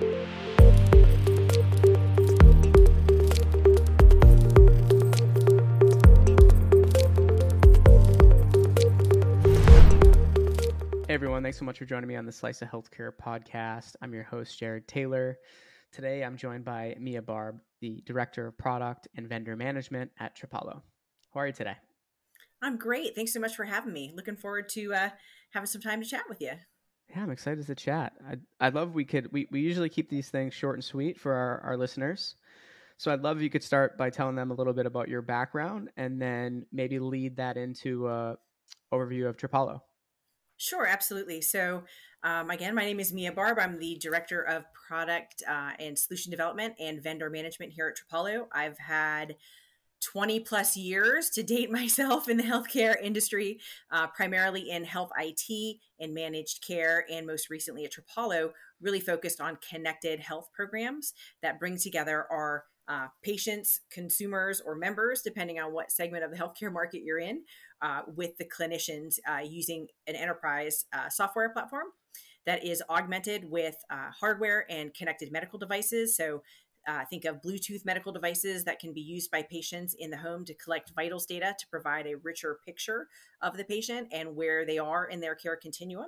Everyone, 0.00 0.16
thanks 11.42 11.58
so 11.58 11.66
much 11.66 11.78
for 11.78 11.84
joining 11.84 12.08
me 12.08 12.16
on 12.16 12.24
the 12.24 12.32
Slice 12.32 12.62
of 12.62 12.70
Healthcare 12.70 13.12
podcast. 13.12 13.94
I'm 14.00 14.14
your 14.14 14.22
host, 14.22 14.58
Jared 14.58 14.88
Taylor. 14.88 15.36
Today 15.92 16.24
I'm 16.24 16.38
joined 16.38 16.64
by 16.64 16.96
Mia 16.98 17.20
Barb, 17.20 17.60
the 17.82 18.02
Director 18.06 18.46
of 18.46 18.56
Product 18.56 19.06
and 19.16 19.28
Vendor 19.28 19.54
Management 19.54 20.12
at 20.18 20.34
Trapollo. 20.34 20.80
How 21.34 21.40
are 21.40 21.48
you 21.48 21.52
today? 21.52 21.76
I'm 22.62 22.78
great. 22.78 23.14
Thanks 23.14 23.34
so 23.34 23.40
much 23.40 23.54
for 23.54 23.66
having 23.66 23.92
me. 23.92 24.14
Looking 24.16 24.36
forward 24.36 24.70
to 24.70 24.94
uh, 24.94 25.10
having 25.50 25.66
some 25.66 25.82
time 25.82 26.00
to 26.00 26.08
chat 26.08 26.22
with 26.26 26.40
you. 26.40 26.52
Yeah, 27.10 27.22
I'm 27.22 27.30
excited 27.30 27.66
to 27.66 27.74
chat. 27.74 28.12
I 28.28 28.36
I 28.64 28.68
love 28.68 28.94
we 28.94 29.04
could 29.04 29.32
we, 29.32 29.48
we 29.50 29.60
usually 29.60 29.88
keep 29.88 30.08
these 30.08 30.28
things 30.28 30.54
short 30.54 30.76
and 30.76 30.84
sweet 30.84 31.18
for 31.18 31.32
our, 31.32 31.60
our 31.60 31.76
listeners. 31.76 32.36
So 32.98 33.10
I'd 33.10 33.22
love 33.22 33.38
if 33.38 33.42
you 33.42 33.50
could 33.50 33.64
start 33.64 33.96
by 33.96 34.10
telling 34.10 34.36
them 34.36 34.50
a 34.50 34.54
little 34.54 34.74
bit 34.74 34.84
about 34.84 35.08
your 35.08 35.22
background 35.22 35.88
and 35.96 36.20
then 36.20 36.66
maybe 36.70 36.98
lead 36.98 37.36
that 37.36 37.56
into 37.56 38.06
a 38.08 38.36
overview 38.92 39.26
of 39.26 39.38
Trapollo. 39.38 39.80
Sure, 40.58 40.86
absolutely. 40.86 41.40
So, 41.40 41.84
um, 42.22 42.50
again, 42.50 42.74
my 42.74 42.84
name 42.84 43.00
is 43.00 43.14
Mia 43.14 43.32
Barb. 43.32 43.58
I'm 43.58 43.78
the 43.78 43.96
Director 43.96 44.42
of 44.42 44.64
Product 44.74 45.42
uh, 45.48 45.70
and 45.78 45.98
Solution 45.98 46.30
Development 46.30 46.74
and 46.78 47.02
Vendor 47.02 47.30
Management 47.30 47.72
here 47.72 47.88
at 47.88 47.96
Trapollo. 47.96 48.48
I've 48.52 48.76
had 48.76 49.36
20 50.00 50.40
plus 50.40 50.76
years 50.76 51.30
to 51.30 51.42
date 51.42 51.70
myself 51.70 52.28
in 52.28 52.36
the 52.36 52.42
healthcare 52.42 52.96
industry, 53.02 53.60
uh, 53.90 54.06
primarily 54.08 54.70
in 54.70 54.84
health 54.84 55.10
IT 55.18 55.76
and 55.98 56.14
managed 56.14 56.64
care, 56.66 57.04
and 57.10 57.26
most 57.26 57.50
recently 57.50 57.84
at 57.84 57.92
Trapollo, 57.92 58.52
really 58.80 59.00
focused 59.00 59.40
on 59.40 59.58
connected 59.68 60.20
health 60.20 60.48
programs 60.54 61.12
that 61.42 61.58
bring 61.58 61.76
together 61.76 62.26
our 62.30 62.64
uh, 62.88 63.06
patients, 63.22 63.82
consumers, 63.92 64.60
or 64.60 64.74
members, 64.74 65.22
depending 65.22 65.60
on 65.60 65.72
what 65.72 65.92
segment 65.92 66.24
of 66.24 66.30
the 66.32 66.36
healthcare 66.36 66.72
market 66.72 67.02
you're 67.04 67.20
in, 67.20 67.42
uh, 67.82 68.02
with 68.16 68.36
the 68.38 68.44
clinicians 68.44 69.18
uh, 69.30 69.38
using 69.38 69.86
an 70.08 70.16
enterprise 70.16 70.86
uh, 70.92 71.08
software 71.08 71.50
platform 71.50 71.86
that 72.46 72.64
is 72.64 72.82
augmented 72.90 73.48
with 73.48 73.76
uh, 73.90 74.10
hardware 74.18 74.66
and 74.68 74.92
connected 74.94 75.30
medical 75.30 75.58
devices. 75.58 76.16
So 76.16 76.42
uh, 76.88 77.04
think 77.10 77.24
of 77.24 77.42
Bluetooth 77.42 77.84
medical 77.84 78.12
devices 78.12 78.64
that 78.64 78.78
can 78.78 78.92
be 78.92 79.00
used 79.00 79.30
by 79.30 79.42
patients 79.42 79.94
in 79.98 80.10
the 80.10 80.16
home 80.16 80.44
to 80.44 80.54
collect 80.54 80.92
vitals 80.96 81.26
data 81.26 81.54
to 81.58 81.66
provide 81.68 82.06
a 82.06 82.16
richer 82.16 82.58
picture 82.64 83.08
of 83.42 83.56
the 83.56 83.64
patient 83.64 84.08
and 84.12 84.34
where 84.34 84.64
they 84.64 84.78
are 84.78 85.06
in 85.06 85.20
their 85.20 85.34
care 85.34 85.56
continuum. 85.56 86.06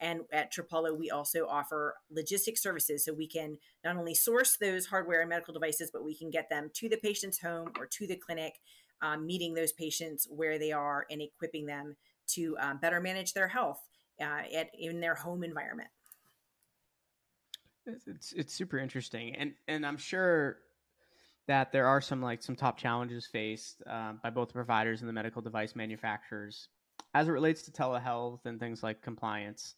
And 0.00 0.22
at 0.32 0.52
Trapollo, 0.52 0.96
we 0.96 1.10
also 1.10 1.46
offer 1.46 1.96
logistic 2.16 2.58
services 2.58 3.04
so 3.04 3.12
we 3.12 3.28
can 3.28 3.58
not 3.84 3.96
only 3.96 4.14
source 4.14 4.56
those 4.56 4.86
hardware 4.86 5.20
and 5.20 5.28
medical 5.28 5.54
devices, 5.54 5.90
but 5.92 6.04
we 6.04 6.16
can 6.16 6.30
get 6.30 6.48
them 6.48 6.70
to 6.74 6.88
the 6.88 6.96
patient's 6.96 7.40
home 7.40 7.72
or 7.78 7.86
to 7.86 8.06
the 8.06 8.16
clinic, 8.16 8.54
um, 9.02 9.26
meeting 9.26 9.54
those 9.54 9.72
patients 9.72 10.26
where 10.30 10.58
they 10.58 10.72
are 10.72 11.06
and 11.10 11.20
equipping 11.20 11.66
them 11.66 11.96
to 12.26 12.56
um, 12.60 12.78
better 12.78 13.00
manage 13.00 13.34
their 13.34 13.48
health 13.48 13.80
uh, 14.20 14.42
at, 14.54 14.68
in 14.78 15.00
their 15.00 15.14
home 15.14 15.44
environment. 15.44 15.90
It's 17.86 18.32
it's 18.32 18.54
super 18.54 18.78
interesting, 18.78 19.34
and 19.34 19.54
and 19.68 19.86
I'm 19.86 19.96
sure 19.96 20.58
that 21.46 21.72
there 21.72 21.86
are 21.86 22.00
some 22.00 22.22
like 22.22 22.42
some 22.42 22.56
top 22.56 22.78
challenges 22.78 23.26
faced 23.26 23.82
um, 23.86 24.20
by 24.22 24.30
both 24.30 24.48
the 24.48 24.54
providers 24.54 25.00
and 25.00 25.08
the 25.08 25.12
medical 25.12 25.42
device 25.42 25.76
manufacturers 25.76 26.68
as 27.12 27.28
it 27.28 27.32
relates 27.32 27.62
to 27.62 27.70
telehealth 27.70 28.46
and 28.46 28.58
things 28.58 28.82
like 28.82 29.02
compliance. 29.02 29.74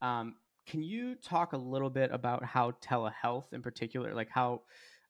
Um, 0.00 0.36
can 0.66 0.82
you 0.82 1.14
talk 1.16 1.52
a 1.52 1.56
little 1.56 1.90
bit 1.90 2.10
about 2.12 2.44
how 2.44 2.72
telehealth, 2.82 3.52
in 3.52 3.62
particular, 3.62 4.14
like 4.14 4.30
how 4.30 4.62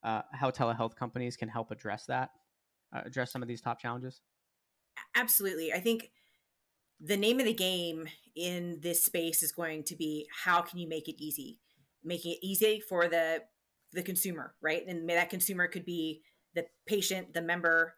uh, 0.02 0.22
how 0.32 0.50
telehealth 0.50 0.96
companies 0.96 1.36
can 1.36 1.48
help 1.48 1.70
address 1.70 2.06
that, 2.06 2.30
uh, 2.94 3.02
address 3.04 3.30
some 3.30 3.42
of 3.42 3.48
these 3.48 3.60
top 3.60 3.78
challenges? 3.78 4.20
Absolutely, 5.14 5.72
I 5.72 5.78
think 5.78 6.10
the 7.00 7.16
name 7.16 7.38
of 7.38 7.46
the 7.46 7.54
game 7.54 8.08
in 8.34 8.78
this 8.80 9.04
space 9.04 9.42
is 9.42 9.52
going 9.52 9.84
to 9.84 9.96
be 9.96 10.26
how 10.44 10.62
can 10.62 10.78
you 10.78 10.88
make 10.88 11.08
it 11.08 11.22
easy 11.22 11.60
making 12.04 12.32
it 12.32 12.38
easy 12.42 12.80
for 12.80 13.08
the 13.08 13.42
the 13.92 14.02
consumer, 14.02 14.54
right? 14.62 14.82
And 14.86 15.04
may 15.04 15.14
that 15.14 15.30
consumer 15.30 15.66
could 15.68 15.84
be 15.84 16.22
the 16.54 16.64
patient, 16.86 17.34
the 17.34 17.42
member, 17.42 17.94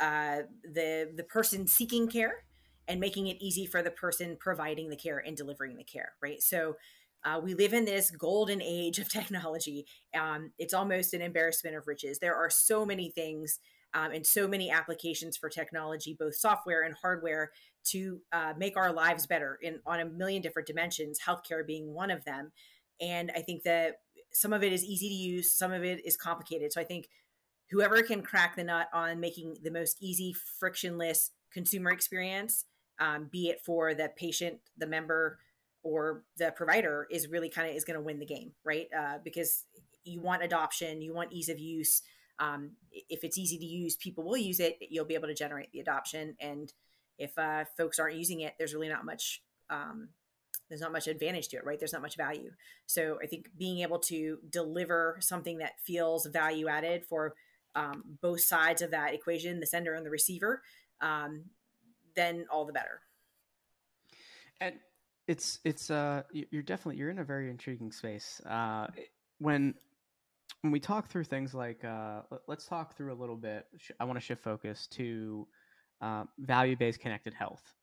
uh, 0.00 0.42
the 0.62 1.10
the 1.16 1.24
person 1.24 1.66
seeking 1.66 2.08
care, 2.08 2.44
and 2.88 3.00
making 3.00 3.28
it 3.28 3.38
easy 3.40 3.66
for 3.66 3.82
the 3.82 3.90
person 3.90 4.36
providing 4.38 4.90
the 4.90 4.96
care 4.96 5.22
and 5.24 5.36
delivering 5.36 5.76
the 5.76 5.84
care, 5.84 6.12
right? 6.22 6.42
So. 6.42 6.76
Uh, 7.24 7.38
we 7.38 7.54
live 7.54 7.72
in 7.72 7.84
this 7.84 8.10
golden 8.10 8.60
age 8.60 8.98
of 8.98 9.08
technology. 9.12 9.86
Um, 10.12 10.50
it's 10.58 10.74
almost 10.74 11.14
an 11.14 11.22
embarrassment 11.22 11.76
of 11.76 11.86
riches. 11.86 12.18
There 12.18 12.34
are 12.34 12.50
so 12.50 12.84
many 12.84 13.10
things 13.10 13.60
um, 13.94 14.12
and 14.12 14.26
so 14.26 14.48
many 14.48 14.70
applications 14.70 15.36
for 15.36 15.48
technology, 15.48 16.16
both 16.18 16.34
software 16.34 16.82
and 16.82 16.94
hardware, 17.00 17.52
to 17.84 18.20
uh, 18.32 18.54
make 18.56 18.76
our 18.76 18.92
lives 18.92 19.26
better 19.26 19.58
in 19.60 19.80
on 19.86 20.00
a 20.00 20.04
million 20.04 20.40
different 20.40 20.68
dimensions. 20.68 21.18
Healthcare 21.26 21.66
being 21.66 21.92
one 21.92 22.10
of 22.10 22.24
them. 22.24 22.52
And 23.00 23.30
I 23.34 23.40
think 23.40 23.62
that 23.64 23.96
some 24.32 24.52
of 24.52 24.62
it 24.62 24.72
is 24.72 24.84
easy 24.84 25.08
to 25.08 25.14
use, 25.14 25.52
some 25.52 25.72
of 25.72 25.84
it 25.84 26.04
is 26.04 26.16
complicated. 26.16 26.72
So 26.72 26.80
I 26.80 26.84
think 26.84 27.08
whoever 27.70 28.02
can 28.02 28.22
crack 28.22 28.56
the 28.56 28.64
nut 28.64 28.88
on 28.92 29.20
making 29.20 29.56
the 29.62 29.70
most 29.70 29.96
easy, 30.00 30.34
frictionless 30.58 31.30
consumer 31.52 31.90
experience, 31.90 32.64
um, 32.98 33.28
be 33.30 33.48
it 33.48 33.60
for 33.64 33.94
the 33.94 34.10
patient, 34.16 34.58
the 34.76 34.86
member, 34.86 35.38
or 35.82 36.22
the 36.38 36.52
provider, 36.52 37.06
is 37.10 37.28
really 37.28 37.48
kind 37.48 37.68
of 37.68 37.74
is 37.74 37.84
going 37.84 37.98
to 37.98 38.02
win 38.02 38.20
the 38.20 38.26
game, 38.26 38.52
right? 38.64 38.86
Uh, 38.96 39.18
because 39.22 39.64
you 40.04 40.20
want 40.20 40.42
adoption, 40.42 41.02
you 41.02 41.14
want 41.14 41.32
ease 41.32 41.48
of 41.48 41.58
use. 41.58 42.02
Um, 42.38 42.72
if 42.90 43.24
it's 43.24 43.38
easy 43.38 43.58
to 43.58 43.64
use, 43.64 43.96
people 43.96 44.24
will 44.24 44.36
use 44.36 44.60
it. 44.60 44.78
You'll 44.80 45.04
be 45.04 45.14
able 45.14 45.28
to 45.28 45.34
generate 45.34 45.72
the 45.72 45.80
adoption. 45.80 46.36
And 46.40 46.72
if 47.18 47.36
uh, 47.38 47.64
folks 47.76 47.98
aren't 47.98 48.16
using 48.16 48.40
it, 48.40 48.54
there's 48.58 48.74
really 48.74 48.88
not 48.88 49.04
much 49.04 49.42
um, 49.70 50.08
there's 50.72 50.80
not 50.80 50.90
much 50.90 51.06
advantage 51.06 51.48
to 51.48 51.58
it, 51.58 51.66
right? 51.66 51.78
There's 51.78 51.92
not 51.92 52.00
much 52.00 52.16
value. 52.16 52.50
So 52.86 53.18
I 53.22 53.26
think 53.26 53.50
being 53.58 53.80
able 53.80 53.98
to 54.00 54.38
deliver 54.48 55.18
something 55.20 55.58
that 55.58 55.72
feels 55.84 56.24
value 56.24 56.66
added 56.66 57.04
for 57.04 57.34
um, 57.74 58.02
both 58.22 58.40
sides 58.40 58.80
of 58.80 58.90
that 58.92 59.12
equation, 59.12 59.60
the 59.60 59.66
sender 59.66 59.92
and 59.92 60.06
the 60.06 60.08
receiver, 60.08 60.62
um, 61.02 61.44
then 62.16 62.46
all 62.50 62.64
the 62.64 62.72
better. 62.72 63.00
And 64.62 64.76
it's 65.28 65.60
it's 65.64 65.90
uh 65.90 66.22
you're 66.32 66.62
definitely 66.62 66.96
you're 66.96 67.10
in 67.10 67.18
a 67.18 67.24
very 67.24 67.50
intriguing 67.50 67.92
space. 67.92 68.40
Uh, 68.48 68.86
when 69.38 69.74
when 70.62 70.72
we 70.72 70.80
talk 70.80 71.08
through 71.08 71.24
things 71.24 71.52
like 71.52 71.84
uh, 71.84 72.22
let's 72.46 72.66
talk 72.66 72.96
through 72.96 73.12
a 73.12 73.18
little 73.18 73.36
bit. 73.36 73.66
I 74.00 74.04
want 74.04 74.16
to 74.16 74.24
shift 74.24 74.42
focus 74.42 74.86
to 74.92 75.46
uh, 76.00 76.24
value 76.38 76.76
based 76.76 77.00
connected 77.00 77.34
health. 77.34 77.74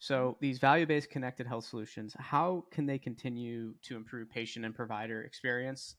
So 0.00 0.38
these 0.40 0.58
value-based 0.58 1.10
connected 1.10 1.46
health 1.46 1.66
solutions, 1.66 2.16
how 2.18 2.64
can 2.70 2.86
they 2.86 2.98
continue 2.98 3.74
to 3.82 3.96
improve 3.96 4.30
patient 4.30 4.64
and 4.64 4.74
provider 4.74 5.22
experience 5.22 5.96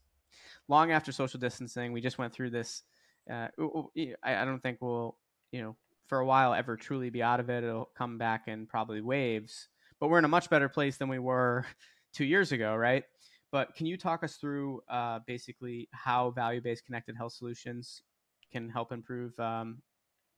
long 0.67 0.91
after 0.91 1.11
social 1.11 1.39
distancing? 1.39 1.93
We 1.93 2.01
just 2.01 2.17
went 2.17 2.33
through 2.33 2.49
this. 2.49 2.81
Uh, 3.31 3.49
I 4.23 4.43
don't 4.43 4.61
think 4.61 4.79
we'll, 4.81 5.17
you 5.51 5.61
know, 5.61 5.75
for 6.07 6.17
a 6.17 6.25
while 6.25 6.55
ever 6.55 6.75
truly 6.75 7.11
be 7.11 7.21
out 7.21 7.39
of 7.39 7.51
it. 7.51 7.63
It'll 7.63 7.91
come 7.95 8.17
back 8.17 8.47
in 8.47 8.65
probably 8.65 9.01
waves, 9.01 9.69
but 9.99 10.09
we're 10.09 10.19
in 10.19 10.25
a 10.25 10.29
much 10.29 10.49
better 10.49 10.67
place 10.67 10.97
than 10.97 11.07
we 11.07 11.19
were 11.19 11.67
two 12.13 12.25
years 12.25 12.51
ago, 12.51 12.75
right? 12.75 13.03
But 13.51 13.75
can 13.75 13.85
you 13.85 13.97
talk 13.97 14.23
us 14.23 14.37
through 14.37 14.81
uh, 14.89 15.19
basically 15.27 15.89
how 15.91 16.31
value-based 16.31 16.85
connected 16.85 17.15
health 17.15 17.33
solutions 17.33 18.01
can 18.51 18.67
help 18.67 18.91
improve, 18.91 19.39
um, 19.39 19.83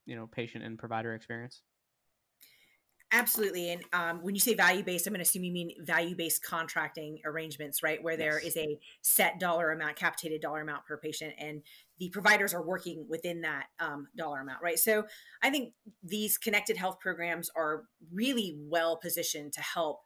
you 0.06 0.18
know, 0.18 0.28
patient 0.28 0.66
and 0.66 0.78
provider 0.78 1.16
experience? 1.16 1.62
Absolutely. 3.16 3.70
And 3.72 3.84
um, 3.94 4.24
when 4.24 4.34
you 4.34 4.42
say 4.42 4.56
value 4.56 4.84
based, 4.84 5.06
I'm 5.06 5.14
going 5.14 5.20
to 5.20 5.30
assume 5.30 5.44
you 5.44 5.52
mean 5.52 5.72
value 5.80 6.16
based 6.16 6.44
contracting 6.44 7.20
arrangements, 7.26 7.84
right? 7.84 8.02
Where 8.04 8.18
there 8.18 8.42
yes. 8.42 8.56
is 8.56 8.58
a 8.58 8.80
set 9.04 9.40
dollar 9.40 9.72
amount, 9.72 9.98
capitated 9.98 10.42
dollar 10.42 10.62
amount 10.62 10.86
per 10.86 10.98
patient, 10.98 11.36
and 11.38 11.62
the 12.00 12.10
providers 12.10 12.56
are 12.56 12.66
working 12.66 13.06
within 13.08 13.42
that 13.42 13.68
um, 13.80 14.08
dollar 14.18 14.40
amount, 14.42 14.64
right? 14.64 14.80
So 14.80 15.06
I 15.44 15.52
think 15.52 15.74
these 16.02 16.40
connected 16.40 16.76
health 16.76 17.00
programs 17.00 17.52
are 17.56 17.84
really 18.12 18.58
well 18.60 18.98
positioned 18.98 19.54
to 19.54 19.62
help 19.62 20.00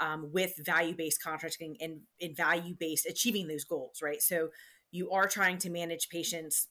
um, 0.00 0.30
with 0.32 0.54
value 0.64 0.96
based 0.96 1.22
contracting 1.22 1.76
and, 1.82 2.00
and 2.18 2.34
value 2.34 2.74
based 2.80 3.04
achieving 3.04 3.46
those 3.46 3.64
goals, 3.64 3.98
right? 4.02 4.22
So 4.22 4.48
you 4.90 5.10
are 5.10 5.28
trying 5.28 5.58
to 5.58 5.70
manage 5.70 6.08
patients 6.08 6.68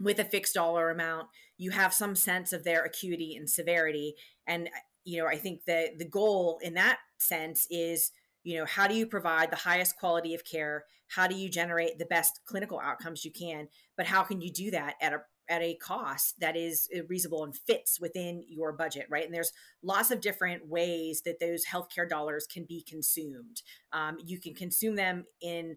with 0.00 0.18
a 0.18 0.24
fixed 0.24 0.54
dollar 0.54 0.88
amount 0.88 1.26
you 1.60 1.72
have 1.72 1.92
some 1.92 2.16
sense 2.16 2.54
of 2.54 2.64
their 2.64 2.82
acuity 2.84 3.36
and 3.36 3.48
severity 3.48 4.14
and 4.46 4.70
you 5.04 5.18
know, 5.18 5.26
I 5.26 5.36
think 5.36 5.64
that 5.66 5.98
the 5.98 6.08
goal 6.08 6.58
in 6.62 6.74
that 6.74 6.98
sense 7.18 7.66
is, 7.70 8.12
you 8.42 8.58
know, 8.58 8.64
how 8.64 8.86
do 8.86 8.94
you 8.94 9.06
provide 9.06 9.50
the 9.50 9.56
highest 9.56 9.96
quality 9.96 10.34
of 10.34 10.44
care? 10.44 10.84
How 11.08 11.26
do 11.26 11.34
you 11.34 11.48
generate 11.48 11.98
the 11.98 12.06
best 12.06 12.40
clinical 12.44 12.80
outcomes 12.80 13.24
you 13.24 13.32
can? 13.32 13.68
But 13.96 14.06
how 14.06 14.22
can 14.22 14.40
you 14.40 14.50
do 14.50 14.70
that 14.70 14.94
at 15.00 15.12
a 15.12 15.20
at 15.50 15.62
a 15.62 15.74
cost 15.74 16.38
that 16.38 16.56
is 16.56 16.88
uh, 16.96 17.00
reasonable 17.08 17.42
and 17.42 17.56
fits 17.56 18.00
within 18.00 18.44
your 18.48 18.72
budget, 18.72 19.06
right? 19.10 19.24
And 19.24 19.34
there's 19.34 19.52
lots 19.82 20.12
of 20.12 20.20
different 20.20 20.68
ways 20.68 21.22
that 21.24 21.40
those 21.40 21.64
healthcare 21.66 22.08
dollars 22.08 22.46
can 22.46 22.64
be 22.64 22.84
consumed. 22.88 23.60
Um, 23.92 24.16
you 24.24 24.38
can 24.38 24.54
consume 24.54 24.94
them 24.94 25.24
in 25.42 25.76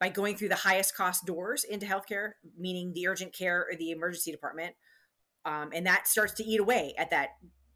by 0.00 0.08
going 0.08 0.36
through 0.36 0.48
the 0.48 0.54
highest 0.54 0.96
cost 0.96 1.26
doors 1.26 1.64
into 1.64 1.84
healthcare, 1.84 2.30
meaning 2.58 2.94
the 2.94 3.06
urgent 3.06 3.34
care 3.34 3.66
or 3.70 3.76
the 3.76 3.90
emergency 3.90 4.32
department. 4.32 4.74
Um, 5.44 5.70
and 5.74 5.86
that 5.86 6.08
starts 6.08 6.32
to 6.34 6.44
eat 6.44 6.58
away 6.58 6.94
at 6.96 7.10
that 7.10 7.30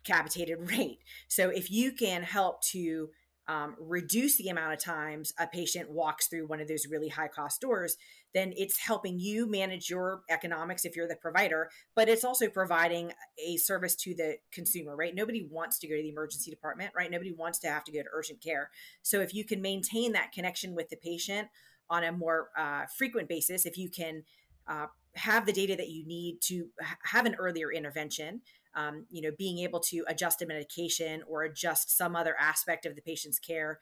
capitated 0.04 0.58
rate. 0.70 1.00
So 1.28 1.50
if 1.50 1.70
you 1.70 1.92
can 1.92 2.22
help 2.22 2.62
to 2.72 3.10
um, 3.46 3.76
reduce 3.78 4.36
the 4.36 4.48
amount 4.48 4.72
of 4.72 4.78
times 4.78 5.34
a 5.38 5.46
patient 5.46 5.90
walks 5.90 6.28
through 6.28 6.46
one 6.46 6.60
of 6.60 6.68
those 6.68 6.86
really 6.86 7.08
high 7.08 7.28
cost 7.28 7.60
doors, 7.60 7.96
then 8.32 8.54
it's 8.56 8.78
helping 8.78 9.20
you 9.20 9.48
manage 9.48 9.90
your 9.90 10.22
economics 10.30 10.84
if 10.84 10.96
you're 10.96 11.06
the 11.06 11.16
provider, 11.16 11.68
but 11.94 12.08
it's 12.08 12.24
also 12.24 12.48
providing 12.48 13.12
a 13.38 13.56
service 13.58 13.94
to 13.94 14.14
the 14.14 14.36
consumer, 14.50 14.96
right? 14.96 15.14
Nobody 15.14 15.46
wants 15.50 15.78
to 15.80 15.88
go 15.88 15.94
to 15.94 16.02
the 16.02 16.08
emergency 16.08 16.50
department, 16.50 16.92
right? 16.96 17.10
Nobody 17.10 17.32
wants 17.32 17.58
to 17.60 17.68
have 17.68 17.84
to 17.84 17.92
go 17.92 18.02
to 18.02 18.08
urgent 18.12 18.42
care. 18.42 18.70
So 19.02 19.20
if 19.20 19.34
you 19.34 19.44
can 19.44 19.60
maintain 19.60 20.12
that 20.12 20.32
connection 20.32 20.74
with 20.74 20.88
the 20.88 20.96
patient 20.96 21.48
on 21.90 22.02
a 22.02 22.12
more 22.12 22.48
uh, 22.56 22.86
frequent 22.96 23.28
basis, 23.28 23.66
if 23.66 23.76
you 23.76 23.90
can 23.90 24.24
uh, 24.66 24.86
have 25.14 25.46
the 25.46 25.52
data 25.52 25.76
that 25.76 25.90
you 25.90 26.06
need 26.06 26.40
to 26.40 26.68
have 27.04 27.26
an 27.26 27.34
earlier 27.36 27.70
intervention, 27.70 28.40
um, 28.74 29.06
you 29.10 29.22
know, 29.22 29.30
being 29.36 29.58
able 29.58 29.80
to 29.80 30.04
adjust 30.08 30.42
a 30.42 30.46
medication 30.46 31.22
or 31.28 31.42
adjust 31.42 31.96
some 31.96 32.16
other 32.16 32.34
aspect 32.38 32.86
of 32.86 32.96
the 32.96 33.02
patient's 33.02 33.38
care 33.38 33.80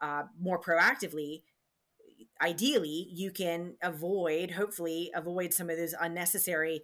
uh, 0.00 0.22
more 0.40 0.60
proactively, 0.60 1.42
ideally 2.40 3.08
you 3.12 3.30
can 3.30 3.74
avoid, 3.82 4.52
hopefully, 4.52 5.10
avoid 5.14 5.52
some 5.52 5.70
of 5.70 5.76
those 5.76 5.94
unnecessary 6.00 6.82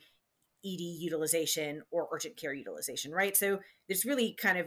ED 0.64 0.80
utilization 0.80 1.82
or 1.90 2.08
urgent 2.12 2.36
care 2.36 2.54
utilization, 2.54 3.12
right? 3.12 3.36
So 3.36 3.60
it's 3.88 4.04
really 4.04 4.32
kind 4.32 4.58
of 4.58 4.66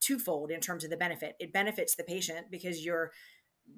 twofold 0.00 0.50
in 0.50 0.60
terms 0.60 0.84
of 0.84 0.90
the 0.90 0.96
benefit. 0.96 1.34
It 1.40 1.52
benefits 1.52 1.96
the 1.96 2.04
patient 2.04 2.50
because 2.50 2.84
you're 2.84 3.10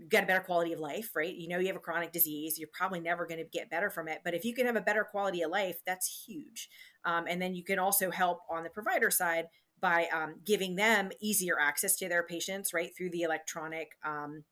get 0.09 0.25
a 0.25 0.27
better 0.27 0.41
quality 0.41 0.73
of 0.73 0.81
life, 0.81 1.11
right? 1.15 1.35
You 1.35 1.49
know, 1.49 1.59
you 1.59 1.69
have 1.69 1.77
a 1.77 1.81
chronic 1.81 2.13
disease, 2.13 2.59
you're 2.59 2.69
probably 2.73 3.01
never 3.01 3.27
going 3.27 3.39
to 3.39 3.49
get 3.51 3.71
better 3.71 3.91
from 3.91 4.09
it. 4.09 4.21
But 4.25 4.35
if 4.35 4.45
you 4.45 4.55
can 4.55 4.67
have 4.67 4.77
a 4.77 4.81
better 4.81 5.05
quality 5.05 5.43
of 5.43 5.51
life, 5.51 5.77
that's 5.87 6.25
huge. 6.27 6.69
Um, 7.05 7.25
and 7.29 7.41
then 7.41 7.55
you 7.55 7.65
can 7.65 7.79
also 7.79 8.11
help 8.11 8.41
on 8.51 8.65
the 8.65 8.71
provider 8.71 9.11
side 9.11 9.47
by 9.81 10.09
um, 10.13 10.37
giving 10.45 10.77
them 10.77 11.11
easier 11.21 11.59
access 11.59 11.97
to 11.97 12.09
their 12.09 12.23
patients, 12.23 12.73
right, 12.75 12.91
through 12.97 13.11
the 13.11 13.23
electronic 13.23 13.93
um, 14.05 14.45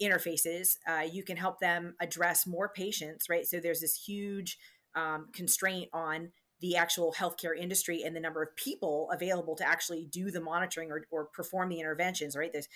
interfaces. 0.00 0.76
Uh, 0.88 1.02
you 1.10 1.24
can 1.24 1.36
help 1.36 1.58
them 1.58 1.94
address 2.00 2.46
more 2.46 2.68
patients, 2.68 3.28
right? 3.28 3.46
So 3.46 3.60
there's 3.60 3.80
this 3.80 4.02
huge 4.06 4.58
um, 4.94 5.28
constraint 5.32 5.88
on 5.92 6.30
the 6.60 6.76
actual 6.76 7.14
healthcare 7.16 7.56
industry 7.56 8.02
and 8.02 8.14
the 8.14 8.20
number 8.20 8.42
of 8.42 8.54
people 8.56 9.08
available 9.12 9.54
to 9.56 9.66
actually 9.66 10.06
do 10.10 10.30
the 10.30 10.40
monitoring 10.40 10.90
or, 10.90 11.06
or 11.10 11.26
perform 11.26 11.68
the 11.68 11.78
interventions, 11.80 12.36
right? 12.36 12.52
There's 12.52 12.68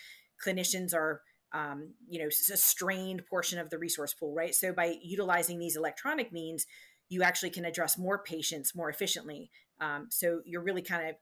clinicians 0.45 0.95
are 0.95 1.23
um, 1.53 1.91
you 2.09 2.19
know, 2.19 2.27
a 2.27 2.57
strained 2.57 3.23
portion 3.27 3.59
of 3.59 3.71
the 3.71 3.79
resource 3.79 4.15
pool, 4.15 4.35
right? 4.35 4.55
So 4.55 4.73
by 4.73 4.97
utilizing 5.03 5.59
these 5.59 5.77
electronic 5.77 6.33
means, 6.33 6.67
you 7.09 7.23
actually 7.23 7.51
can 7.51 7.65
address 7.65 7.99
more 7.99 8.23
patients 8.23 8.75
more 8.75 8.89
efficiently. 8.89 9.51
Um, 9.81 10.07
so 10.11 10.41
you're 10.45 10.63
really 10.63 10.83
kind 10.83 11.09
of 11.09 11.17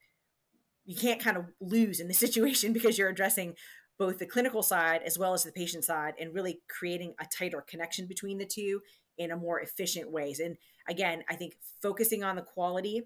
you 0.84 0.96
can't 0.96 1.20
kind 1.20 1.36
of 1.36 1.44
lose 1.60 2.00
in 2.00 2.08
the 2.08 2.14
situation 2.26 2.72
because 2.72 2.98
you're 2.98 3.08
addressing 3.08 3.54
both 3.98 4.18
the 4.18 4.26
clinical 4.26 4.62
side 4.62 5.02
as 5.04 5.18
well 5.18 5.34
as 5.34 5.44
the 5.44 5.52
patient 5.52 5.84
side 5.84 6.14
and 6.18 6.34
really 6.34 6.60
creating 6.68 7.14
a 7.20 7.26
tighter 7.26 7.62
connection 7.68 8.06
between 8.06 8.38
the 8.38 8.46
two 8.46 8.80
in 9.18 9.30
a 9.30 9.36
more 9.36 9.60
efficient 9.60 10.10
ways. 10.10 10.40
And 10.40 10.56
again, 10.88 11.22
I 11.28 11.36
think 11.36 11.54
focusing 11.82 12.24
on 12.24 12.36
the 12.36 12.42
quality 12.42 13.02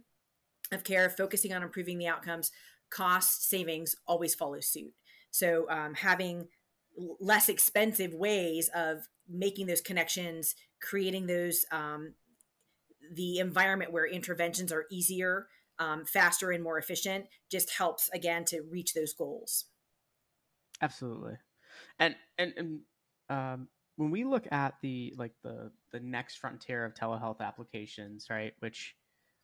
of 0.70 0.84
care, 0.84 1.10
focusing 1.10 1.52
on 1.52 1.62
improving 1.62 1.98
the 1.98 2.06
outcomes, 2.06 2.52
cost 2.90 3.48
savings 3.48 3.96
always 4.06 4.36
follow 4.36 4.60
suit. 4.60 4.92
So 5.32 5.68
um, 5.68 5.94
having 5.94 6.46
less 6.96 7.48
expensive 7.48 8.14
ways 8.14 8.70
of 8.74 9.08
making 9.28 9.66
those 9.66 9.80
connections, 9.80 10.54
creating 10.80 11.26
those 11.26 11.64
um, 11.72 12.14
the 13.12 13.38
environment 13.38 13.92
where 13.92 14.06
interventions 14.06 14.72
are 14.72 14.86
easier, 14.90 15.48
um, 15.78 16.04
faster, 16.04 16.50
and 16.50 16.62
more 16.62 16.78
efficient 16.78 17.26
just 17.50 17.70
helps 17.72 18.08
again 18.12 18.44
to 18.46 18.62
reach 18.70 18.94
those 18.94 19.12
goals. 19.12 19.66
Absolutely, 20.80 21.34
and 21.98 22.16
and, 22.38 22.52
and 22.56 22.80
um, 23.28 23.68
when 23.96 24.10
we 24.10 24.24
look 24.24 24.46
at 24.52 24.74
the 24.82 25.14
like 25.16 25.32
the 25.42 25.70
the 25.92 26.00
next 26.00 26.36
frontier 26.36 26.84
of 26.84 26.94
telehealth 26.94 27.40
applications, 27.40 28.26
right, 28.30 28.52
which 28.60 28.94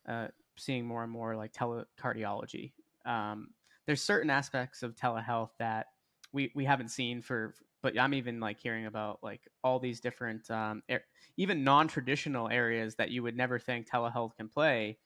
uh, 0.08 0.28
seeing 0.56 0.86
more 0.86 1.02
and 1.02 1.12
more 1.12 1.36
like 1.36 1.52
telecardiology. 1.52 2.72
Um, 3.06 3.48
there's 3.86 4.02
certain 4.02 4.30
aspects 4.30 4.82
of 4.82 4.94
telehealth 4.94 5.50
that 5.58 5.86
we 6.32 6.52
we 6.54 6.64
haven't 6.64 6.88
seen 6.88 7.22
for 7.22 7.54
but 7.82 7.98
i'm 7.98 8.14
even 8.14 8.40
like 8.40 8.58
hearing 8.60 8.86
about 8.86 9.18
like 9.22 9.48
all 9.64 9.78
these 9.78 10.00
different 10.00 10.50
um, 10.50 10.82
er- 10.90 11.04
even 11.36 11.64
non-traditional 11.64 12.48
areas 12.48 12.94
that 12.96 13.10
you 13.10 13.22
would 13.22 13.36
never 13.36 13.58
think 13.58 13.88
telehealth 13.88 14.36
can 14.36 14.48
play 14.48 14.98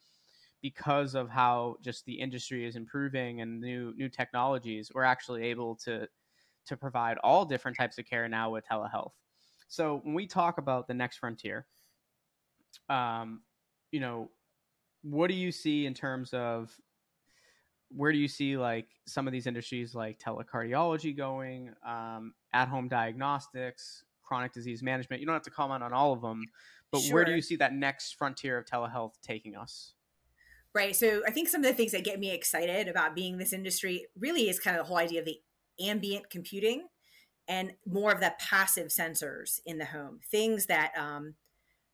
because 0.62 1.14
of 1.14 1.28
how 1.28 1.76
just 1.82 2.04
the 2.06 2.14
industry 2.18 2.66
is 2.66 2.76
improving 2.76 3.40
and 3.40 3.60
new 3.60 3.92
new 3.96 4.08
technologies 4.08 4.90
we're 4.94 5.02
actually 5.04 5.44
able 5.44 5.76
to 5.76 6.08
to 6.66 6.76
provide 6.76 7.18
all 7.18 7.44
different 7.44 7.76
types 7.76 7.98
of 7.98 8.06
care 8.06 8.28
now 8.28 8.50
with 8.50 8.64
telehealth. 8.66 9.12
So 9.68 10.00
when 10.02 10.14
we 10.14 10.26
talk 10.26 10.58
about 10.58 10.86
the 10.88 10.94
next 10.94 11.18
frontier 11.18 11.66
um 12.88 13.42
you 13.92 14.00
know 14.00 14.30
what 15.02 15.28
do 15.28 15.34
you 15.34 15.52
see 15.52 15.86
in 15.86 15.94
terms 15.94 16.32
of 16.32 16.76
where 17.96 18.12
do 18.12 18.19
you 18.19 18.29
see 18.29 18.56
like 18.56 18.87
some 19.06 19.26
of 19.26 19.32
these 19.32 19.46
industries 19.46 19.94
like 19.94 20.19
telecardiology 20.19 21.17
going, 21.17 21.70
um, 21.87 22.35
at 22.52 22.69
home 22.69 22.88
diagnostics, 22.88 24.05
chronic 24.23 24.52
disease 24.52 24.82
management? 24.82 25.20
You 25.20 25.26
don't 25.26 25.35
have 25.35 25.43
to 25.43 25.50
comment 25.50 25.82
on 25.82 25.93
all 25.93 26.12
of 26.12 26.20
them, 26.20 26.44
but 26.91 27.00
sure. 27.00 27.14
where 27.14 27.25
do 27.25 27.32
you 27.32 27.43
see 27.43 27.56
that 27.56 27.73
next 27.73 28.17
frontier 28.17 28.58
of 28.58 28.64
telehealth 28.67 29.12
taking 29.23 29.56
us? 29.56 29.94
Right. 30.75 30.96
So 30.96 31.23
I 31.26 31.31
think 31.31 31.49
some 31.49 31.61
of 31.61 31.67
the 31.69 31.75
things 31.75 31.93
that 31.93 32.02
get 32.02 32.19
me 32.19 32.32
excited 32.32 32.88
about 32.88 33.14
being 33.14 33.38
this 33.38 33.52
industry 33.52 34.06
really 34.19 34.49
is 34.49 34.58
kind 34.58 34.76
of 34.76 34.82
the 34.82 34.88
whole 34.88 34.99
idea 34.99 35.20
of 35.20 35.26
the 35.26 35.41
ambient 35.81 36.31
computing 36.31 36.88
and 37.46 37.73
more 37.87 38.11
of 38.11 38.20
the 38.20 38.35
passive 38.41 38.88
sensors 38.88 39.61
in 39.64 39.79
the 39.79 39.85
home. 39.85 40.19
Things 40.31 40.67
that, 40.67 40.93
um, 40.99 41.35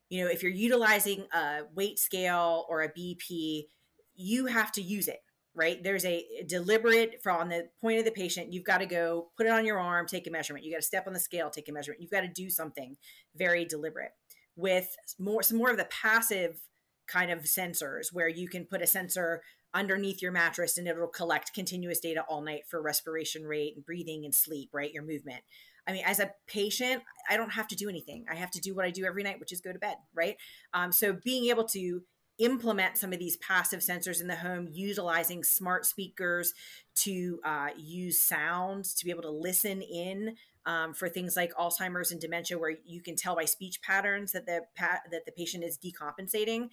you 0.09 0.25
know, 0.25 0.31
if 0.31 0.43
you're 0.43 0.53
utilizing 0.53 1.27
a 1.33 1.63
weight 1.75 1.99
scale 1.99 2.65
or 2.71 2.83
a 2.83 2.89
BP, 2.89 3.67
you 4.15 4.47
have 4.47 4.73
to 4.73 4.83
use 4.83 5.09
it 5.09 5.21
right? 5.55 5.83
There's 5.83 6.05
a 6.05 6.25
deliberate 6.47 7.21
from 7.23 7.49
the 7.49 7.69
point 7.81 7.99
of 7.99 8.05
the 8.05 8.11
patient, 8.11 8.53
you've 8.53 8.65
got 8.65 8.79
to 8.79 8.87
go 8.87 9.29
put 9.37 9.47
it 9.47 9.53
on 9.53 9.67
your 9.67 9.79
arm, 9.79 10.07
take 10.07 10.27
a 10.27 10.31
measurement. 10.31 10.65
You 10.65 10.73
got 10.73 10.81
to 10.81 10.87
step 10.87 11.07
on 11.07 11.13
the 11.13 11.21
scale, 11.21 11.51
take 11.51 11.69
a 11.69 11.73
measurement. 11.73 12.01
You've 12.01 12.11
got 12.11 12.21
to 12.21 12.29
do 12.29 12.51
something 12.51 12.97
very 13.35 13.65
deliberate 13.65 14.13
with 14.57 14.95
more 15.19 15.43
some 15.43 15.59
more 15.59 15.71
of 15.71 15.77
the 15.77 15.89
passive 15.91 16.61
kind 17.07 17.31
of 17.31 17.41
sensors 17.41 18.13
where 18.13 18.29
you 18.29 18.49
can 18.49 18.65
put 18.65 18.83
a 18.83 18.87
sensor 18.87 19.43
underneath 19.75 20.21
your 20.23 20.33
mattress 20.33 20.79
and 20.79 20.89
it'll 20.89 21.07
collect 21.07 21.55
continuous 21.55 22.01
data 22.01 22.25
all 22.29 22.43
night 22.43 22.63
for 22.69 22.83
respiration 22.83 23.45
rate 23.45 23.75
and 23.77 23.85
breathing 23.85 24.25
and 24.25 24.35
sleep, 24.35 24.71
right? 24.73 24.93
Your 24.93 25.05
movement. 25.05 25.43
I 25.87 25.93
mean, 25.93 26.03
as 26.05 26.21
a 26.21 26.33
patient, 26.47 27.03
I 27.29 27.37
don't 27.37 27.53
have 27.53 27.69
to 27.69 27.77
do 27.77 27.89
anything. 27.89 28.27
I 28.31 28.35
have 28.35 28.51
to 28.53 28.61
do 28.61 28.75
what 28.75 28.85
I 28.85 28.91
do 28.91 29.05
every 29.05 29.23
night, 29.23 29.41
which 29.41 29.53
is 29.53 29.61
go 29.61 29.73
to 29.73 29.79
bed, 29.79 29.97
right? 30.15 30.37
Um, 30.75 30.93
so 30.93 31.13
being 31.25 31.51
able 31.51 31.65
to 31.65 32.03
implement 32.41 32.97
some 32.97 33.13
of 33.13 33.19
these 33.19 33.37
passive 33.37 33.81
sensors 33.81 34.21
in 34.21 34.27
the 34.27 34.37
home, 34.37 34.69
utilizing 34.73 35.45
smart 35.45 35.87
speakers 35.87 36.53
to 36.97 37.39
uh, 37.45 37.69
use 37.77 38.21
sound 38.21 38.85
to 38.85 39.05
be 39.05 39.11
able 39.11 39.23
to 39.23 39.31
listen 39.31 39.83
in 39.83 40.35
um, 40.67 40.93
for 40.93 41.09
things 41.09 41.37
like 41.37 41.55
Alzheimer's 41.55 42.11
and 42.11 42.21
dementia, 42.21 42.59
where 42.59 42.77
you 42.85 43.01
can 43.01 43.15
tell 43.15 43.37
by 43.37 43.45
speech 43.45 43.81
patterns 43.83 44.33
that 44.33 44.47
the 44.47 44.63
that 44.79 45.25
the 45.25 45.33
patient 45.33 45.63
is 45.65 45.79
decompensating. 45.79 46.71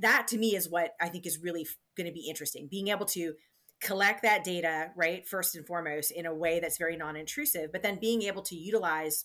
That 0.00 0.28
to 0.28 0.38
me 0.38 0.54
is 0.54 0.68
what 0.68 0.94
I 1.00 1.08
think 1.08 1.26
is 1.26 1.38
really 1.38 1.66
going 1.96 2.06
to 2.06 2.12
be 2.12 2.28
interesting. 2.28 2.68
Being 2.70 2.88
able 2.88 3.06
to 3.06 3.34
collect 3.80 4.22
that 4.22 4.44
data, 4.44 4.90
right, 4.96 5.26
first 5.26 5.54
and 5.54 5.66
foremost, 5.66 6.10
in 6.10 6.26
a 6.26 6.34
way 6.34 6.60
that's 6.60 6.78
very 6.78 6.96
non-intrusive, 6.96 7.72
but 7.72 7.82
then 7.82 7.98
being 8.00 8.22
able 8.22 8.42
to 8.42 8.56
utilize 8.56 9.24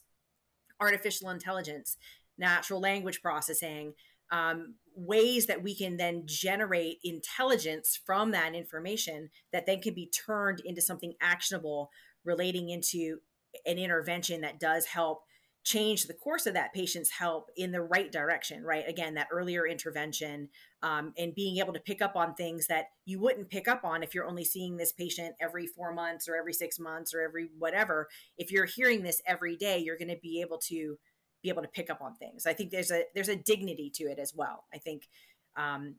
artificial 0.80 1.30
intelligence, 1.30 1.98
natural 2.38 2.80
language 2.80 3.22
processing, 3.22 3.94
um, 4.34 4.74
ways 4.96 5.46
that 5.46 5.64
we 5.64 5.76
can 5.76 5.98
then 5.98 6.24
generate 6.26 6.98
intelligence 7.04 8.00
from 8.04 8.32
that 8.32 8.56
information 8.56 9.30
that 9.52 9.66
then 9.66 9.80
can 9.80 9.94
be 9.94 10.10
turned 10.10 10.60
into 10.66 10.82
something 10.82 11.14
actionable 11.22 11.90
relating 12.26 12.70
into 12.70 13.20
an 13.66 13.78
intervention 13.78 14.42
that 14.42 14.60
does 14.60 14.86
help 14.86 15.22
change 15.64 16.08
the 16.08 16.14
course 16.14 16.46
of 16.46 16.56
that 16.56 16.74
patient's 16.74 17.12
help 17.12 17.50
in 17.56 17.72
the 17.72 17.82
right 17.82 18.12
direction 18.12 18.64
right? 18.64 18.84
Again 18.88 19.14
that 19.14 19.28
earlier 19.32 19.68
intervention 19.68 20.50
um, 20.82 21.14
and 21.18 21.36
being 21.36 21.58
able 21.58 21.74
to 21.74 21.80
pick 21.80 22.02
up 22.02 22.16
on 22.16 22.34
things 22.34 22.68
that 22.68 22.86
you 23.06 23.20
wouldn't 23.22 23.50
pick 23.50 23.68
up 23.68 23.86
on 23.86 24.04
if 24.04 24.14
you're 24.14 24.28
only 24.28 24.44
seeing 24.44 24.78
this 24.78 24.92
patient 24.92 25.36
every 25.40 25.68
four 25.68 25.94
months 25.94 26.28
or 26.28 26.36
every 26.36 26.54
six 26.54 26.80
months 26.80 27.14
or 27.14 27.22
every 27.22 27.50
whatever. 27.58 28.10
If 28.38 28.52
you're 28.52 28.66
hearing 28.66 29.04
this 29.04 29.22
every 29.28 29.56
day 29.56 29.78
you're 29.78 29.98
going 29.98 30.10
to 30.10 30.20
be 30.22 30.42
able 30.42 30.58
to 30.70 30.98
be 31.44 31.50
able 31.50 31.62
to 31.62 31.68
pick 31.68 31.90
up 31.90 32.02
on 32.02 32.16
things. 32.16 32.48
I 32.48 32.54
think 32.54 32.72
there's 32.72 32.90
a 32.90 33.04
there's 33.14 33.30
a 33.30 33.36
dignity 33.36 33.92
to 33.96 34.06
it 34.06 34.18
as 34.18 34.34
well. 34.34 34.64
I 34.74 34.78
think 34.80 35.08
um, 35.56 35.96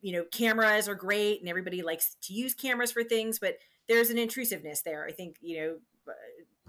you 0.00 0.12
know 0.12 0.24
cameras 0.32 0.88
are 0.88 0.94
great 0.94 1.40
and 1.40 1.48
everybody 1.48 1.82
likes 1.82 2.16
to 2.22 2.32
use 2.32 2.54
cameras 2.54 2.90
for 2.90 3.04
things, 3.04 3.38
but 3.38 3.58
there's 3.86 4.10
an 4.10 4.18
intrusiveness 4.18 4.80
there. 4.80 5.06
I 5.06 5.12
think 5.12 5.36
you 5.40 5.58
know 5.58 5.76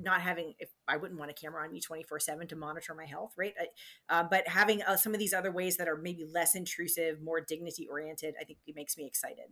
not 0.01 0.19
having 0.19 0.53
if 0.59 0.69
i 0.87 0.97
wouldn't 0.97 1.17
want 1.17 1.31
a 1.31 1.33
camera 1.33 1.63
on 1.63 1.71
me 1.71 1.79
24 1.79 2.19
7 2.19 2.47
to 2.47 2.55
monitor 2.55 2.93
my 2.93 3.05
health 3.05 3.31
right 3.37 3.53
I, 3.59 4.19
uh, 4.19 4.23
but 4.29 4.47
having 4.47 4.81
uh, 4.81 4.97
some 4.97 5.13
of 5.13 5.19
these 5.19 5.33
other 5.33 5.51
ways 5.51 5.77
that 5.77 5.87
are 5.87 5.95
maybe 5.95 6.25
less 6.25 6.55
intrusive 6.55 7.21
more 7.21 7.39
dignity 7.39 7.87
oriented 7.89 8.35
i 8.39 8.43
think 8.43 8.59
it 8.67 8.75
makes 8.75 8.97
me 8.97 9.05
excited 9.05 9.45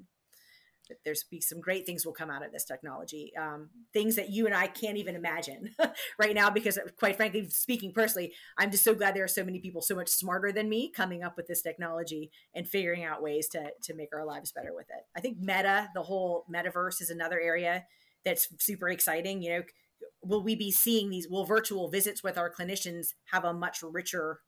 there's 1.05 1.23
be 1.23 1.39
some 1.39 1.59
great 1.59 1.85
things 1.85 2.05
will 2.05 2.13
come 2.13 2.29
out 2.29 2.45
of 2.45 2.51
this 2.51 2.65
technology 2.65 3.31
um, 3.39 3.69
things 3.93 4.15
that 4.15 4.29
you 4.29 4.45
and 4.45 4.55
i 4.55 4.67
can't 4.67 4.97
even 4.97 5.15
imagine 5.15 5.71
right 6.19 6.35
now 6.35 6.49
because 6.49 6.77
quite 6.97 7.15
frankly 7.15 7.47
speaking 7.49 7.91
personally 7.93 8.33
i'm 8.57 8.71
just 8.71 8.83
so 8.83 8.93
glad 8.93 9.15
there 9.15 9.23
are 9.23 9.27
so 9.27 9.43
many 9.43 9.59
people 9.59 9.81
so 9.81 9.95
much 9.95 10.09
smarter 10.09 10.51
than 10.51 10.69
me 10.69 10.91
coming 10.91 11.23
up 11.23 11.37
with 11.37 11.47
this 11.47 11.61
technology 11.61 12.31
and 12.53 12.67
figuring 12.67 13.03
out 13.03 13.21
ways 13.21 13.47
to 13.47 13.63
to 13.81 13.93
make 13.93 14.09
our 14.13 14.25
lives 14.25 14.51
better 14.51 14.73
with 14.73 14.87
it. 14.89 15.05
I 15.15 15.21
think 15.21 15.39
meta 15.39 15.89
the 15.93 16.03
whole 16.03 16.45
metaverse 16.53 17.01
is 17.01 17.09
another 17.09 17.39
area 17.39 17.85
that's 18.25 18.47
super 18.59 18.89
exciting 18.89 19.41
you 19.41 19.49
know 19.49 19.61
will 20.21 20.43
we 20.43 20.55
be 20.55 20.71
seeing 20.71 21.09
these 21.09 21.27
will 21.29 21.45
virtual 21.45 21.89
visits 21.89 22.23
with 22.23 22.37
our 22.37 22.51
clinicians 22.51 23.13
have 23.31 23.43
a 23.43 23.53
much 23.53 23.79
richer 23.83 24.39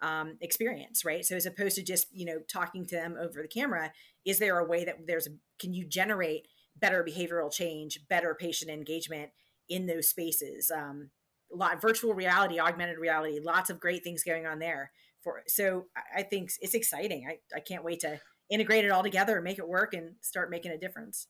um, 0.00 0.36
experience 0.40 1.04
right? 1.04 1.24
So 1.24 1.36
as 1.36 1.46
opposed 1.46 1.76
to 1.76 1.82
just 1.82 2.06
you 2.12 2.24
know 2.24 2.38
talking 2.50 2.86
to 2.86 2.94
them 2.94 3.16
over 3.20 3.42
the 3.42 3.48
camera 3.48 3.92
is 4.24 4.38
there 4.38 4.58
a 4.58 4.64
way 4.64 4.84
that 4.84 5.06
there's 5.06 5.26
a, 5.26 5.30
can 5.58 5.72
you 5.72 5.86
generate 5.86 6.48
better 6.76 7.04
behavioral 7.04 7.52
change 7.52 8.00
better 8.08 8.34
patient 8.34 8.70
engagement 8.70 9.30
in 9.68 9.86
those 9.86 10.08
spaces? 10.08 10.70
Um, 10.70 11.10
a 11.52 11.56
lot 11.56 11.80
virtual 11.80 12.12
reality 12.12 12.60
augmented 12.60 12.98
reality 12.98 13.40
lots 13.42 13.70
of 13.70 13.80
great 13.80 14.04
things 14.04 14.22
going 14.22 14.44
on 14.44 14.58
there 14.58 14.92
for 15.22 15.42
so 15.46 15.86
i 16.14 16.22
think 16.22 16.50
it's 16.60 16.74
exciting. 16.74 17.26
I, 17.26 17.56
I 17.56 17.60
can't 17.60 17.82
wait 17.82 18.00
to 18.00 18.20
integrate 18.50 18.84
it 18.84 18.90
all 18.90 19.02
together 19.02 19.36
and 19.36 19.44
make 19.44 19.58
it 19.58 19.68
work 19.68 19.94
and 19.94 20.14
start 20.20 20.50
making 20.50 20.72
a 20.72 20.78
difference. 20.78 21.26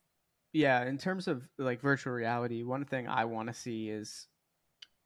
Yeah, 0.53 0.85
in 0.87 0.99
terms 0.99 1.29
of 1.29 1.43
like 1.59 1.81
virtual 1.81 2.13
reality, 2.13 2.63
one 2.63 2.85
thing 2.85 3.09
I 3.09 3.25
want 3.25 3.49
to 3.49 3.55
see 3.55 3.91
is 3.91 4.27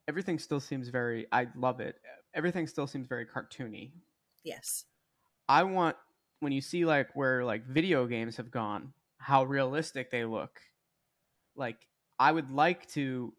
everything 0.09 0.39
still 0.39 0.61
seems 0.61 0.89
very 0.89 1.27
I 1.33 1.49
love 1.57 1.81
it. 1.81 1.97
Everything 2.35 2.67
still 2.67 2.87
seems 2.87 3.07
very 3.07 3.27
cartoony. 3.27 3.91
Yes. 4.45 4.85
I 5.49 5.63
want 5.65 5.97
when 6.41 6.53
you 6.53 6.61
see 6.61 6.85
like 6.85 7.15
where 7.15 7.45
like 7.45 7.67
video 7.67 8.07
games 8.07 8.37
have 8.37 8.51
gone, 8.51 8.93
how 9.19 9.45
realistic 9.45 10.11
they 10.11 10.25
look. 10.25 10.61
Like 11.57 11.87
I 12.19 12.33
would 12.33 12.51
like 12.51 12.87
to 12.93 13.35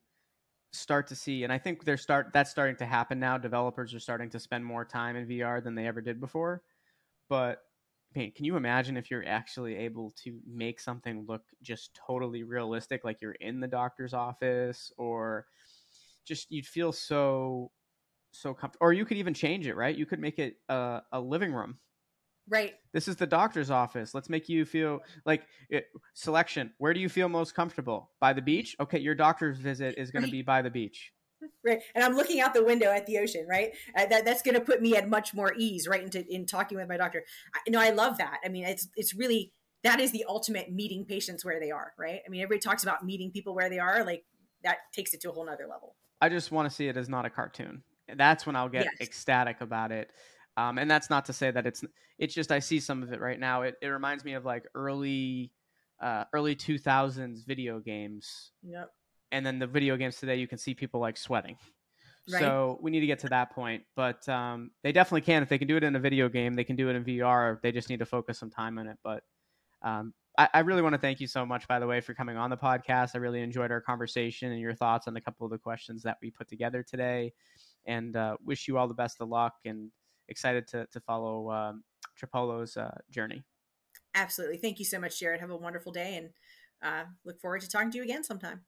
start 0.71 1.07
to 1.07 1.15
see 1.15 1.43
and 1.43 1.53
I 1.53 1.57
think 1.57 1.83
they're 1.83 1.97
start 1.97 2.31
that's 2.33 2.51
starting 2.51 2.75
to 2.77 2.85
happen 2.85 3.19
now. 3.19 3.37
Developers 3.37 3.93
are 3.93 3.99
starting 3.99 4.29
to 4.31 4.39
spend 4.39 4.65
more 4.65 4.85
time 4.85 5.15
in 5.15 5.27
VR 5.27 5.63
than 5.63 5.75
they 5.75 5.87
ever 5.87 6.01
did 6.01 6.19
before. 6.19 6.61
But 7.29 7.63
man, 8.15 8.31
can 8.31 8.45
you 8.45 8.55
imagine 8.55 8.97
if 8.97 9.09
you're 9.09 9.27
actually 9.27 9.75
able 9.75 10.11
to 10.23 10.39
make 10.47 10.79
something 10.79 11.25
look 11.27 11.43
just 11.61 11.93
totally 11.95 12.43
realistic, 12.43 13.03
like 13.03 13.21
you're 13.21 13.33
in 13.33 13.59
the 13.59 13.67
doctor's 13.67 14.13
office, 14.13 14.91
or 14.97 15.47
just 16.25 16.51
you'd 16.51 16.65
feel 16.67 16.91
so 16.91 17.71
so 18.33 18.53
comfortable. 18.53 18.85
Or 18.85 18.93
you 18.93 19.05
could 19.05 19.17
even 19.17 19.33
change 19.33 19.67
it, 19.67 19.75
right? 19.75 19.95
You 19.95 20.05
could 20.05 20.19
make 20.19 20.39
it 20.39 20.57
a, 20.69 21.01
a 21.11 21.19
living 21.19 21.53
room. 21.53 21.77
Right. 22.49 22.73
This 22.91 23.07
is 23.07 23.15
the 23.15 23.27
doctor's 23.27 23.71
office. 23.71 24.13
Let's 24.13 24.29
make 24.29 24.49
you 24.49 24.65
feel 24.65 24.99
like 25.25 25.43
it, 25.69 25.85
selection. 26.13 26.73
Where 26.77 26.93
do 26.93 26.99
you 26.99 27.07
feel 27.07 27.29
most 27.29 27.55
comfortable? 27.55 28.11
By 28.19 28.33
the 28.33 28.41
beach? 28.41 28.75
Okay, 28.79 28.99
your 28.99 29.15
doctor's 29.15 29.57
visit 29.57 29.95
is 29.97 30.11
going 30.11 30.23
right. 30.23 30.29
to 30.29 30.31
be 30.31 30.41
by 30.41 30.61
the 30.61 30.69
beach 30.69 31.13
right 31.65 31.81
and 31.95 32.03
i'm 32.03 32.15
looking 32.15 32.39
out 32.39 32.53
the 32.53 32.63
window 32.63 32.87
at 32.87 33.05
the 33.05 33.17
ocean 33.17 33.45
right 33.49 33.71
uh, 33.97 34.05
that, 34.05 34.25
that's 34.25 34.41
going 34.41 34.55
to 34.55 34.61
put 34.61 34.81
me 34.81 34.95
at 34.95 35.09
much 35.09 35.33
more 35.33 35.53
ease 35.57 35.87
right 35.87 36.03
into 36.03 36.25
in 36.33 36.45
talking 36.45 36.77
with 36.77 36.87
my 36.87 36.97
doctor 36.97 37.23
I, 37.53 37.69
know 37.69 37.81
i 37.81 37.89
love 37.89 38.17
that 38.17 38.39
i 38.45 38.49
mean 38.49 38.65
it's 38.65 38.87
it's 38.95 39.13
really 39.13 39.51
that 39.83 39.99
is 39.99 40.11
the 40.11 40.25
ultimate 40.27 40.71
meeting 40.71 41.05
patients 41.05 41.43
where 41.43 41.59
they 41.59 41.71
are 41.71 41.93
right 41.97 42.21
i 42.25 42.29
mean 42.29 42.41
everybody 42.41 42.59
talks 42.59 42.83
about 42.83 43.03
meeting 43.05 43.31
people 43.31 43.55
where 43.55 43.69
they 43.69 43.79
are 43.79 44.03
like 44.03 44.23
that 44.63 44.77
takes 44.93 45.13
it 45.13 45.21
to 45.21 45.29
a 45.29 45.33
whole 45.33 45.45
nother 45.45 45.67
level 45.69 45.95
i 46.21 46.29
just 46.29 46.51
want 46.51 46.69
to 46.69 46.73
see 46.73 46.87
it 46.87 46.97
as 46.97 47.09
not 47.09 47.25
a 47.25 47.29
cartoon 47.29 47.83
that's 48.17 48.45
when 48.45 48.55
i'll 48.55 48.69
get 48.69 48.85
yes. 48.85 48.93
ecstatic 49.01 49.61
about 49.61 49.91
it 49.91 50.11
um, 50.55 50.77
and 50.77 50.89
that's 50.89 51.09
not 51.09 51.25
to 51.25 51.33
say 51.33 51.51
that 51.51 51.65
it's 51.65 51.83
it's 52.19 52.33
just 52.33 52.51
i 52.51 52.59
see 52.59 52.79
some 52.79 53.03
of 53.03 53.11
it 53.11 53.19
right 53.19 53.39
now 53.39 53.63
it, 53.63 53.75
it 53.81 53.87
reminds 53.87 54.23
me 54.23 54.33
of 54.33 54.45
like 54.45 54.65
early 54.75 55.51
uh, 56.01 56.25
early 56.33 56.55
2000s 56.55 57.45
video 57.45 57.79
games 57.79 58.51
yep 58.61 58.89
and 59.31 59.45
then 59.45 59.59
the 59.59 59.67
video 59.67 59.97
games 59.97 60.17
today 60.17 60.35
you 60.35 60.47
can 60.47 60.57
see 60.57 60.73
people 60.73 60.99
like 60.99 61.17
sweating 61.17 61.57
right. 62.31 62.39
so 62.39 62.77
we 62.81 62.91
need 62.91 63.01
to 63.01 63.07
get 63.07 63.19
to 63.19 63.29
that 63.29 63.51
point 63.51 63.83
but 63.95 64.27
um, 64.29 64.71
they 64.83 64.91
definitely 64.91 65.21
can 65.21 65.43
if 65.43 65.49
they 65.49 65.57
can 65.57 65.67
do 65.67 65.75
it 65.75 65.83
in 65.83 65.95
a 65.95 65.99
video 65.99 66.29
game 66.29 66.53
they 66.53 66.63
can 66.63 66.75
do 66.75 66.89
it 66.89 66.95
in 66.95 67.03
vr 67.03 67.61
they 67.61 67.71
just 67.71 67.89
need 67.89 67.99
to 67.99 68.05
focus 68.05 68.39
some 68.39 68.49
time 68.49 68.77
on 68.77 68.87
it 68.87 68.97
but 69.03 69.23
um, 69.81 70.13
I, 70.37 70.47
I, 70.53 70.59
really 70.59 70.81
want 70.81 70.93
to 70.93 70.99
thank 70.99 71.19
you 71.19 71.27
so 71.27 71.45
much 71.45 71.67
by 71.67 71.79
the 71.79 71.87
way 71.87 71.99
for 71.99 72.13
coming 72.13 72.37
on 72.37 72.49
the 72.49 72.57
podcast 72.57 73.11
i 73.15 73.17
really 73.17 73.41
enjoyed 73.41 73.71
our 73.71 73.81
conversation 73.81 74.51
and 74.51 74.61
your 74.61 74.75
thoughts 74.75 75.07
on 75.07 75.17
a 75.17 75.21
couple 75.21 75.45
of 75.45 75.51
the 75.51 75.57
questions 75.57 76.03
that 76.03 76.17
we 76.21 76.31
put 76.31 76.47
together 76.47 76.83
today 76.83 77.33
and 77.85 78.15
uh, 78.15 78.37
wish 78.43 78.67
you 78.67 78.77
all 78.77 78.87
the 78.87 78.93
best 78.93 79.17
of 79.19 79.29
luck 79.29 79.53
and 79.65 79.91
excited 80.29 80.67
to, 80.67 80.87
to 80.91 80.99
follow 81.01 81.51
um, 81.51 81.83
Trapollo's 82.19 82.77
uh, 82.77 82.95
journey. 83.09 83.43
Absolutely. 84.15 84.57
Thank 84.57 84.79
you 84.79 84.85
so 84.85 84.99
much 84.99 85.19
jared. 85.19 85.39
Have 85.39 85.49
a 85.49 85.57
wonderful 85.57 85.91
day 85.91 86.17
and 86.17 86.29
uh, 86.81 87.05
look 87.25 87.39
forward 87.39 87.61
to 87.61 87.69
talking 87.69 87.91
to 87.91 87.97
you 87.97 88.03
again 88.03 88.23
sometime 88.23 88.61